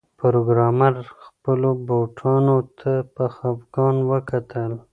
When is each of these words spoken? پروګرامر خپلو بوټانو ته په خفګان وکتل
پروګرامر 0.19 0.93
خپلو 1.23 1.69
بوټانو 1.87 2.57
ته 2.79 2.91
په 3.15 3.25
خفګان 3.35 3.95
وکتل 4.11 4.71